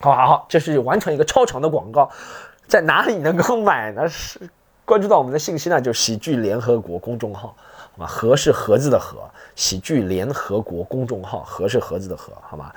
[0.00, 2.10] 好好好，这是完成一个超长的广告，
[2.68, 4.08] 在哪里能够买呢？
[4.08, 4.40] 是
[4.84, 7.56] 关注到我们的信息呢，就喜剧联合国公众号，
[7.96, 8.06] 好吧？
[8.06, 9.18] 盒是盒子的盒，
[9.54, 12.72] 喜剧联合国公众号，盒是盒子的盒，好吗？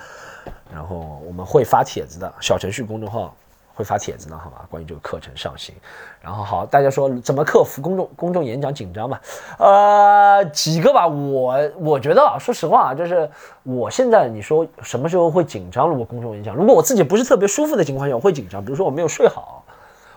[0.72, 3.34] 然后我们会发帖子的，小程序公众号。
[3.80, 4.66] 会发帖子呢，好吧？
[4.70, 5.74] 关于这个课程上新，
[6.20, 9.18] 然后好，大家说怎么克服公众公众演讲紧张吧？
[9.58, 13.26] 呃，几个吧，我我觉得啊，说实话啊，就是
[13.62, 15.88] 我现在你说什么时候会紧张？
[15.88, 18.62] 如果公众演讲，如果我自己不是特别舒服的情况下，我会紧张。
[18.62, 19.64] 比如说我没有睡好，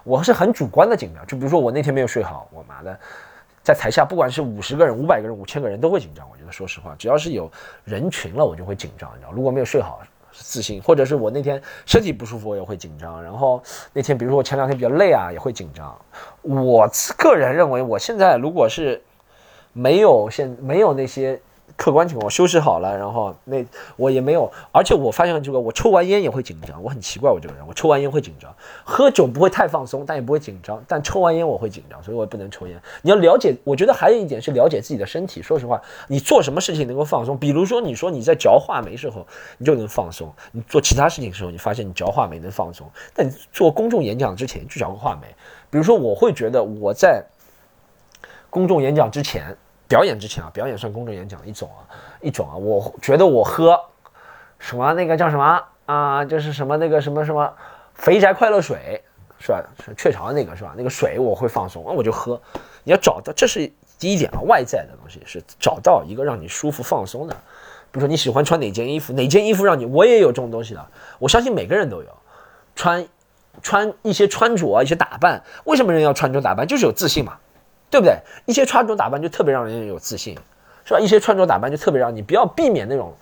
[0.03, 1.25] 我是很主观的紧张。
[1.25, 2.99] 就比如说我那天没有睡好，我妈的，
[3.63, 6.27] 在台下不管是五十个人、五百个人、五千个人都会紧张。
[6.29, 7.49] 我觉得说实话，只要是有
[7.85, 9.09] 人群了，我就会紧张。
[9.15, 10.01] 你知道，如果没有睡好。
[10.33, 13.23] 自信，或者是我那天身体不舒服，我也会紧张。
[13.23, 13.61] 然后
[13.93, 15.95] 那天，比如说我前两天比较累啊，也会紧张。
[16.41, 19.01] 我个人认为，我现在如果是
[19.71, 21.39] 没有现没有那些。
[21.75, 23.65] 客观情况，我休息好了，然后那
[23.97, 32.79] 我也没有，而且我发现这个，我抽完烟也会紧张，我很奇怪，我这个人，我抽完烟会紧张，喝酒不会太放松，但也不会紧张，但抽完烟我会紧张，所以我也不能抽烟。
[33.01, 35.41] 你要了解，我觉得还有一点是了解自己的身体。
[35.41, 37.37] 说实话，你做什么事情能够放松？
[37.37, 39.25] 比如说，你说你在嚼话梅时候，
[39.57, 42.87] 你就能放松；你做其他事情的时候，你发现你嚼话梅能放松。
[43.15, 45.27] 但你做公众演讲之前去嚼个话梅，
[45.69, 47.25] 比如说，我会觉得我在
[48.49, 49.57] 公众演讲之前。
[49.87, 51.81] 表演之前啊，表演算公众演讲一种啊，
[52.21, 53.79] 一种啊，我觉得我喝
[54.59, 57.53] 什么那个叫什么啊，就是什么那个什么什么
[57.93, 59.03] 肥宅快乐水
[59.39, 59.61] 是吧？
[59.85, 60.73] 是雀巢的那个是吧？
[60.77, 62.41] 那个水我会放松，那我就喝。
[62.85, 63.69] 你要找到，这是
[63.99, 67.33] 第一点啊，外在的东西是找到一个让你舒服放松的。
[67.91, 70.83] 比如说你喜欢穿哪件衣服，哪件衣服让你，我也有这种东西的。
[71.19, 72.07] 我相信每个人都有，
[72.75, 73.05] 穿
[73.61, 76.65] 穿一些穿着，一些打扮，为什么人要穿着打扮？
[76.65, 77.37] 就是有自信嘛。
[77.93, 78.17] 对不对？
[78.47, 80.35] 一些穿着打扮就特别让人有自信，
[80.83, 80.99] 是吧？
[80.99, 83.13] 一些穿着打扮就特别让你不要避免那种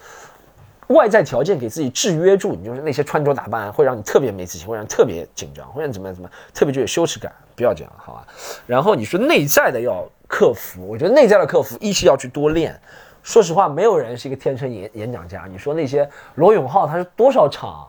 [0.87, 8.25] 外在条件给自己制约住，你就是那些穿着打扮会让你特别没自信，会让你特别紧张，会让你怎么样怎么样特别具有羞耻感，不要这样，好吧？
[8.65, 12.79] 然后你说内在的要克服，我觉得内在的克服一是要去多练。
[13.23, 15.47] 说实话，没有人是一个天生演演讲家。
[15.51, 17.85] 你说那些罗永浩他是多少场？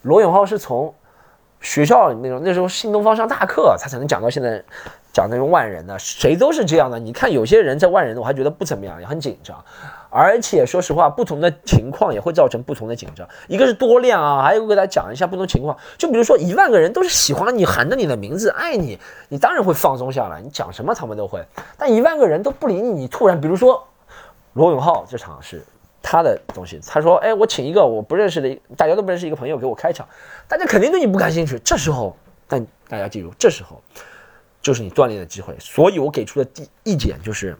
[0.00, 0.94] 罗永浩是从
[1.60, 4.64] 学校那种那时候新东方上大课，他才能讲到现在。
[5.16, 6.98] 讲那种万人的，谁都是这样的。
[6.98, 9.56] 你看有些人在万人的，我还觉得不怎么样，也很紧张。
[10.10, 13.26] 而且说实话，不同的情况也会造成不同的紧张。
[13.48, 15.74] 一个是多练啊，还有给大家讲一下不同情况。
[15.96, 18.98] 就比如说一万个人都是喜欢你，喊着你的名字，爱你，
[19.30, 21.42] 你当然会放松下来，你讲什么他们都会。
[21.78, 23.82] 但一万个人都不理你，你突然，比如说
[24.52, 25.64] 罗永浩这场是
[26.02, 30.06] 他的东西，他说：“哎，我请一个我不认识的，大家都不认识一个朋友给我开场，
[30.46, 32.14] 大家肯定对你不感兴趣。”这时候，
[32.46, 33.80] 但大家记住，这时候。
[34.66, 37.56] 就是你锻炼的机会，所以我给出的第意见就是，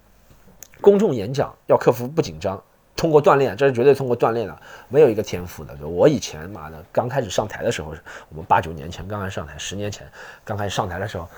[0.81, 2.61] 公众演讲要克服不紧张，
[2.97, 5.73] 通过锻炼，这是绝对通过锻炼的，没有一个天赋的。
[5.87, 7.95] 我以前妈的刚开始上台的时候，
[8.29, 10.05] 我们八九年前刚刚上台，十年前
[10.43, 11.29] 刚开始上台的时候，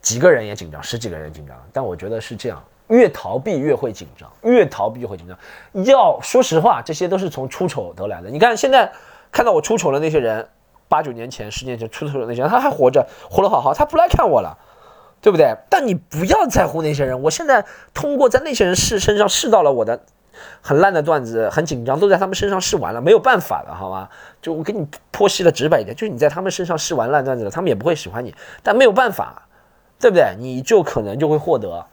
[0.00, 1.54] 几个人也紧张，十几个人紧张。
[1.74, 5.38] 但我觉得是这样，越逃避越会紧张，越逃避越会紧张。
[5.84, 8.30] 要说实话，这些都是从出丑得来的。
[8.30, 8.90] 你看现在
[9.30, 10.48] 看到我出丑的那些人，
[10.88, 14.56] 八九年前、十年前出丑的那些人，他还活着，活得好好，他不来看我了，
[15.20, 15.56] 对不对？
[15.68, 17.20] 但你不要在乎那些人。
[17.22, 20.00] 我现在通过在那些人试身上试到了我的。
[20.62, 24.08] 很烂的段子，很紧张，都在他们身上试完了，没有办法的，好吗？
[24.40, 29.48] 就我给你剖析的直白一点，就是你在他们身上试完烂段子了，他们也不会喜欢你，但没有办法，
[29.98, 30.36] 对不对？
[30.38, 31.84] 你就可能就会获得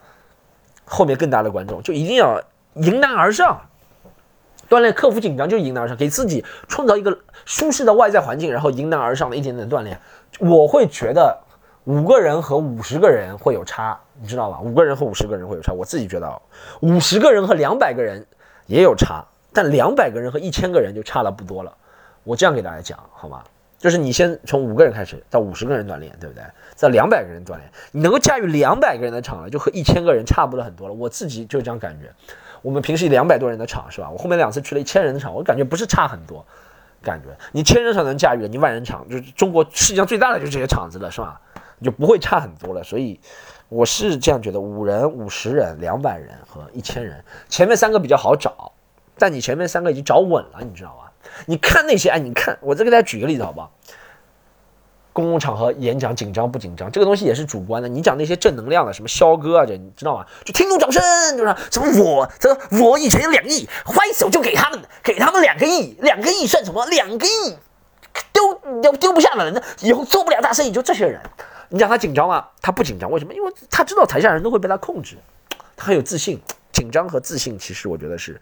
[0.86, 2.40] 后面更大的观众，就一定要
[2.76, 3.60] 迎难而上，
[4.70, 10.00] 锻炼克服紧张，就迎难而上，给自己创造一个舒适的外在环境，然后迎难而上的一点点锻炼。
[10.40, 11.36] 我会觉得
[11.86, 14.60] 五个人和五十个人会有差，你知道吧？
[14.60, 16.42] 五个人和五十个人会有差，我自己觉得
[16.82, 18.26] 五十个人和两百个人。
[18.68, 21.72] 也有差，但两百个人和一千个人就差了不多了。
[22.24, 23.44] 我这样给大家讲好吗？
[23.78, 26.44] 就是你先从五个人开始到五十个人锻炼，对不对？
[26.74, 30.96] 在两百个人锻炼，你能够驾驭两百个人的场了，就和一千个人差不了很多了。
[30.96, 32.12] 我自己就这样感觉。
[32.64, 34.10] 我们平时两百多人的场是吧？
[34.10, 36.44] 我后面两次去了一千人的场，我感觉不是差很多，
[37.04, 41.40] 感觉你千人场能驾驭，你万人场就是中国世界上最大的就是这些场子了，是吧？
[41.86, 42.84] 就不会差很多了。
[42.84, 43.20] 所以。
[43.68, 48.72] 我是这样觉得，五人、五十人、两百人和一千人，前面三个比较好找，
[49.18, 51.12] 但你前面三个已经找稳了，你知道吧？
[51.48, 53.72] 你看那些，哎，你看，我再给大家举个例子好不好？
[55.12, 56.92] 公共场合演讲紧张不紧张？
[56.92, 57.90] 这个东西也是主观的。
[57.90, 60.28] 你讲那些正能量的，什么肖哥啊，这你知道吗？
[60.46, 61.02] 就听众掌声，
[61.36, 66.86] 就是什么我，这我以前有两亿，挥手就给他们，给他们两个亿，两个亿算什么？
[66.86, 67.58] 两个亿
[68.32, 71.20] 丢丢丢不下的人，以后做不了大生意，就这些人。
[71.70, 72.48] 你讲他紧张吗？
[72.62, 73.34] 他不紧张，为什么？
[73.34, 75.18] 因为他知道台下人都会被他控制，
[75.76, 76.42] 他很有自信。
[76.72, 78.38] 紧张和自信其实我觉得是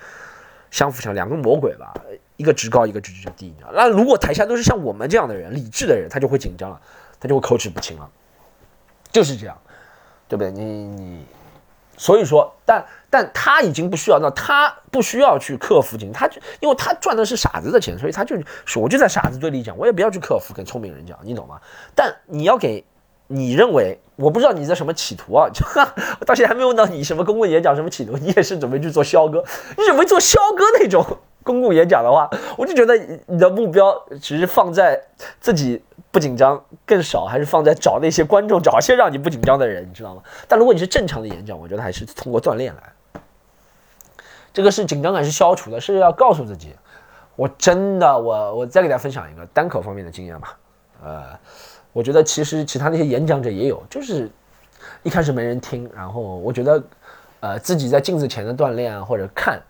[0.72, 1.94] 相辅相两个魔鬼吧，
[2.36, 3.54] 一个职高，一个职职低。
[3.72, 6.82] 那如果台下都是像我们这样的人，理智的人，他就会紧张了，
[7.20, 8.10] 他就会口齿不清了，
[9.12, 9.56] 就是这样，
[10.28, 10.52] 对不对？
[10.52, 11.26] 你你，
[11.96, 21.62] 所以说，但但他已经不需要，那他不需要去克服紧张，他就因为他赚的是傻子的钱，所以他就说，我就在傻子堆里讲，我也不要去克服，跟聪明人讲，你懂吗？
[21.94, 22.84] 但你要给。
[23.34, 25.50] 你认为我不知道你在什么企图啊？
[26.22, 28.16] 我到现在还没有问到你什么公共演讲什么企图。
[28.18, 29.44] 你也是准备去做肖哥？
[29.76, 31.04] 你准备做肖哥那种
[31.42, 35.02] 公共演讲的话，我就觉得你的目标只是放在
[35.40, 40.22] 自己不紧张更少，还是放在找那些观众，找一些让你不紧张的人，你知道吗？
[40.48, 42.94] 但如果你是正常的演讲，我觉得还是通过锻炼来。
[44.54, 46.76] 这个是紧张感是消除的，是要告诉自己，
[47.36, 50.56] 我真的我我再给大家分享一个单口方面的经验吧，
[51.04, 51.24] 呃。
[51.94, 54.30] 我觉得其实其他那些演讲者也有，就是
[55.04, 56.84] 一开始没人听，然后我觉得，
[57.40, 59.62] 呃，自己在镜子前的锻炼啊，或者看，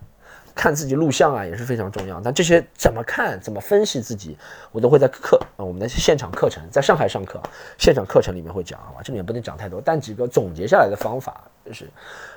[0.56, 2.22] 看自己录像啊，也是非常重要。
[2.24, 4.38] 但这些怎么看，怎么分析自己，
[4.72, 7.42] 我都会在课啊，我们的现场课程，在上海上课，
[7.78, 9.02] 现场课程里面会讲，好吧？
[9.04, 11.90] 这里面不能讲太多，但几个总结下来的方法，就是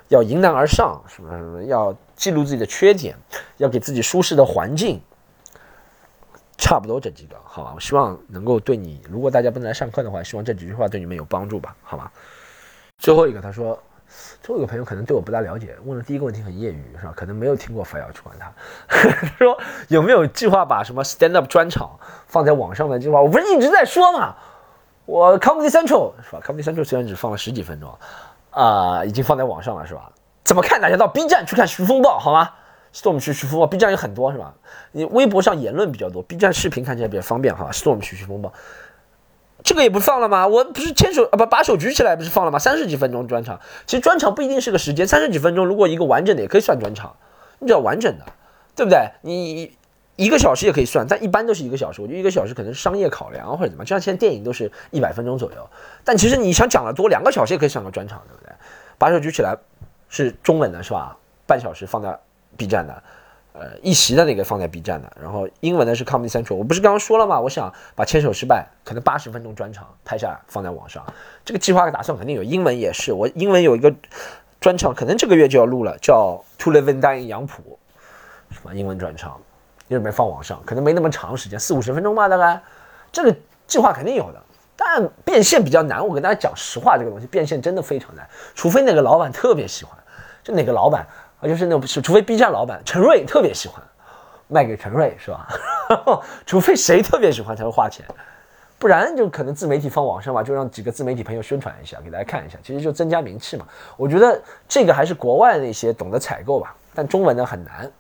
[0.08, 3.14] 要迎难而上，什么什么，要记录自己的缺点，
[3.58, 5.00] 要给自己舒适的环境。
[6.58, 12.10] 差不多这几个，好吧，我希望能够对你，如果大家不能来上课的话，希望这几句话对你们有帮助吧，好吧。
[12.98, 13.78] 最后一个，他说，
[14.42, 17.12] 最后一个朋友可能对我不大了解，问的第一个问题很业余，是吧？
[17.14, 18.52] 可能没有听过发要去管他。
[18.88, 23.20] 他 说有没有计划把什么 stand up 专场放在网上的计划？
[23.20, 24.34] 我不是一直在说嘛，
[25.04, 27.98] 我 comedy central 是吧？comedy central 虽然只放了十几分钟，
[28.50, 30.10] 啊，已经放在网上了，是吧？
[30.42, 30.80] 怎么看？
[30.80, 32.50] 大家到 B 站去看徐风暴，好吗
[32.96, 34.54] ？Storm 徐徐风暴，B 站有很多是吧？
[34.92, 37.68] 你微博上言论比较多，B 站视频看起来比较方便哈。
[37.70, 38.50] Storm 徐徐风暴，
[39.62, 40.46] 这个也不放了吗？
[40.46, 42.58] 我不是牵手啊，不把手举起来不是放了吗？
[42.58, 47.14] 三十几分钟专场，其实专场不一定是个时间，三十几分钟如果一个完整的也可以算专场，
[47.58, 48.24] 你只要完整的，
[48.74, 49.10] 对不对？
[49.20, 49.76] 你
[50.16, 52.00] 一个小时也可以算，但一般都是一个小时。
[52.00, 55.68] 我觉得一个小时可能是商业考量或者怎么，就像现在电影都是一百分钟左右，
[56.02, 58.54] 但其实你想讲的多，两个小时也可以算个专场，对不对？
[58.96, 59.54] 把手举起来
[60.08, 61.18] 是中文的是吧？
[61.46, 62.18] 半小时放在。
[62.56, 63.02] B 站的，
[63.52, 66.56] 呃，一席的那个放在 B 站的，然后英文的是 Comedy Central。
[66.56, 67.40] 我不是刚刚说了吗？
[67.40, 71.04] 我想把牵手失败可能八十分钟专场拍下来放在网上，
[71.44, 72.42] 这个计划打算肯定有。
[72.42, 73.94] 英文也是，我英文有一个
[74.60, 77.78] 专场，可能这个月就要录了，叫 To Live and Die in 杨浦，
[78.50, 79.40] 什么英文专场，
[79.88, 82.60] 准备放网上，可能没那么长时间，四五十分钟吧，大概。
[83.12, 83.34] 这个
[83.66, 84.42] 计划肯定有的，
[84.76, 86.06] 但变现比较难。
[86.06, 89.96] 我跟大家讲实话，这个东西变现真的非常难，除非哪个老板特别喜欢，
[90.42, 91.06] 就哪个老板。
[91.40, 93.82] 啊，就是那种，除非 B 站老板陈瑞特别喜欢
[94.48, 95.46] 卖给陈瑞，是吧？
[96.46, 98.06] 除非谁特别喜欢才会花钱，
[98.78, 103.66] 不然就可能自媒体放网上吧，就让几个自媒体朋友宣传一下，给大家看一下，其实就增加名气嘛。
[103.96, 107.90] 我觉得这个还是国外那些懂得采购吧，但中文的很难。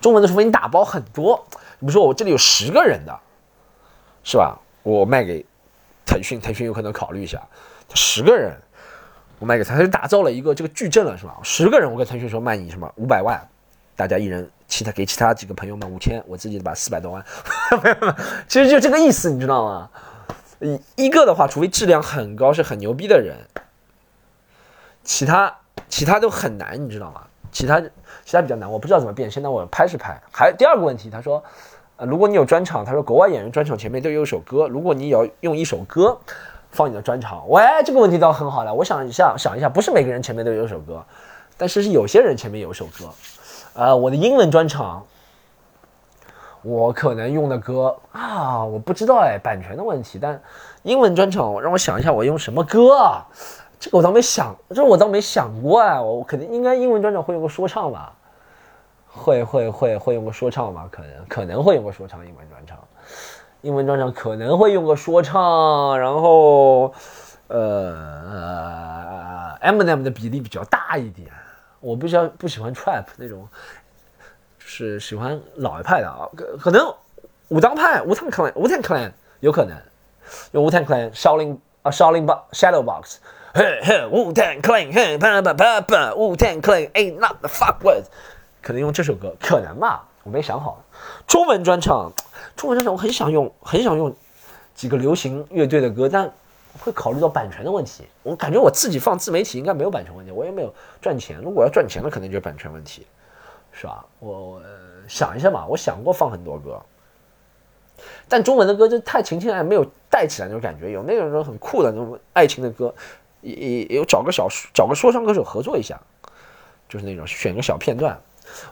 [0.00, 1.36] 中文的除非你打包很多，
[1.80, 3.18] 比如说我这里有十个人的，
[4.22, 4.56] 是吧？
[4.82, 5.44] 我卖给
[6.04, 7.42] 腾讯，腾讯有可能考虑一下，
[7.94, 8.54] 十个人。
[9.38, 11.36] 我卖给他，他就打造了一个这个矩阵了，是吧？
[11.42, 13.40] 十个人，我跟腾讯说卖你什么五百万，
[13.96, 17.24] 大家一人其他给其他几个朋友们五千，我自己把四百多万，
[18.48, 19.90] 其实就这个意思，你知道吗？
[20.60, 23.36] 一一个的话，除非质量很高，是很牛逼的人，
[25.02, 25.54] 其他
[25.88, 27.22] 其他都很难，你知道吗？
[27.50, 27.80] 其他
[28.24, 30.20] 其他比较难，我不知道怎么变现，那我拍是拍。
[30.32, 31.42] 还第二个问题，他说，
[31.96, 36.18] 呃，如果你有专场，他说国外演员专场前面都有一首歌，如果你要用一首歌
[36.74, 38.74] 放你的专场，喂，这个问题倒很好了。
[38.74, 41.02] 我想一下，想一下，不是每个人前面都有首歌，
[41.56, 43.08] 但是是有些人前面有首歌。
[43.74, 45.02] 呃，我的英文专场。
[46.62, 50.18] 我可能用的歌啊，我不知道哎，版权的问题。
[50.18, 50.40] 但
[50.82, 53.26] 英文专场让我想一下，我用什么歌啊？
[53.78, 56.00] 这个我倒没想，这我倒没想过哎。
[56.00, 58.14] 我我肯定应该英文专场会用个说唱吧？
[59.06, 60.88] 会会会会用个说唱吧？
[60.90, 62.26] 可能可能会用个说唱。
[62.26, 62.78] 英文专场，
[63.64, 66.92] 英文专场可能会用个说唱，然后
[67.48, 71.30] 呃，Eminem 的比例比较大一点。
[71.80, 73.48] 我不喜欢不喜欢 trap 那种。
[74.58, 76.94] 就是喜欢老一派的啊，可可能
[77.48, 79.76] 武当派、武当 clan、武当 clan 有可能
[80.52, 83.18] 用武当 clan、Shaolin 啊 Shaolin box、Shadow box，
[83.52, 88.04] 嘿嘿武当 clan，嘿啪啪啪啪，武当 clan ain't not the fuck word，
[88.62, 90.82] 可能用这首歌，可能吧，我没想好。
[91.26, 92.12] 中文专场，
[92.56, 94.14] 中文专场我很想用，很想用
[94.74, 96.28] 几个流行乐队的歌，但
[96.80, 98.04] 会考虑到版权的问题。
[98.22, 101.38] 我感觉我自己放自媒体应该没有版权问题，我也没有赚钱。
[101.40, 103.06] 如果要赚钱了，可能就是版权问题。
[103.76, 104.06] 是吧？
[104.20, 104.62] 我
[105.08, 106.80] 想一下嘛，我想过放很多歌，
[108.28, 110.92] 但中文的歌就太情情爱，没有带起来那种感觉。
[110.92, 112.94] 有那种很酷的那种爱情的歌，
[113.40, 113.52] 也
[113.82, 116.00] 也有找个小找个说唱歌手合作一下，
[116.88, 118.16] 就是那种选个小片段。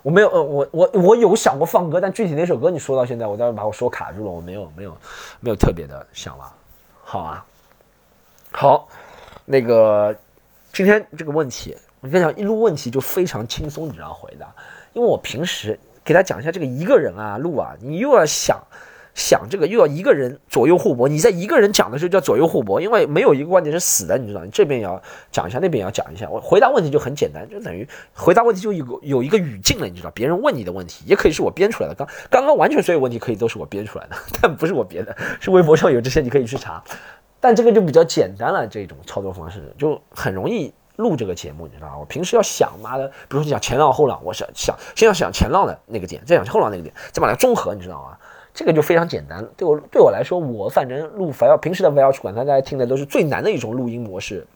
[0.03, 4.97] 我没有，呃，我我我有想过放歌，但具体哪首歌你说到现在，我待会把我说卡住了，我没有没有
[5.41, 6.53] 没有特别的想了。
[7.03, 7.45] 好啊，
[8.51, 8.89] 好，
[9.45, 10.17] 那个
[10.73, 14.47] 今天这个问题，我跟你讲，一路问题就非常轻松，你知道回答。
[14.93, 18.61] 因为我平时给他讲一下这个一个人啊录啊，你又要想
[19.15, 21.09] 想这个，又要一个人左右互搏。
[21.09, 24.45] 你在一个人讲的时候叫左右互搏，因为没有一个观点是死的，你知道？
[24.45, 25.01] 你这边也要
[25.31, 26.29] 讲一下，那边也要讲一下。
[26.31, 30.11] 我回答问题就很简单，就等于回答问题就有有一个语境了，你知道？
[30.13, 31.95] 别人问你的问题也可以是我编出来的。
[31.95, 36.83] 刚刚刚完全所有问题可以都是我编出来的， 但不是我编的，是微博上有这些，你可以去查。
[37.41, 40.73] 但这个就比较简单了，这种操作方式就很容易。
[40.97, 41.97] 录这个节目，你知道吗？
[41.99, 48.17] 我平时要想妈的，比如说你讲前浪后浪，我想想先要想前浪的那个点，再想后浪那个点，再把它综合，你知道吗？
[48.55, 49.49] 这个就非常简单了。
[49.57, 54.47] 对我对我来说，我反正录 file 平时的 file 管它大家听的都是最难的一种录音模式，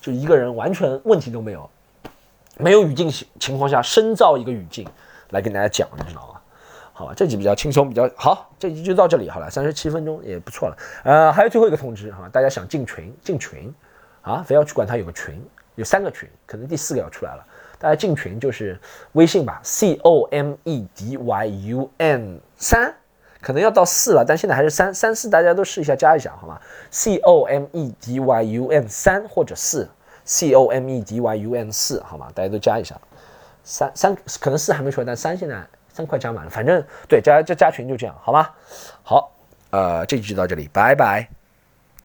[0.00, 1.70] 就一个人完全问题都没有，
[2.58, 4.86] 没有语境情况下深造一个语境
[5.30, 6.40] 来跟大家讲，你知道吗？
[6.92, 10.76] 好吧，这集比较轻松，比较好，这集就到这里好了，三十七分钟也不错了。
[11.04, 13.72] 呃，还有最后一个通知哈，大家想进群进群
[14.22, 15.40] 啊，非要去管它有个群。
[15.74, 17.44] 有三个群，可能第四个要出来了。
[17.78, 18.80] 大家进群就是
[19.12, 22.94] 微信吧，C O M E D Y U N 三，
[23.46, 29.88] 可能要到四了，但现在还是三三四，大家都试一下加一下好吗？C O M E D Y U N 三或者四
[30.24, 32.26] ，C O M E D Y U N 四好吗？
[32.34, 33.00] 大家都加一下。
[33.62, 36.50] 三三可能四还没出来，但三现在三快加满了。
[36.50, 38.50] 反正对加加加群就这样好吗？
[39.04, 39.30] 好，
[39.70, 41.35] 呃，这期就到这里，拜拜。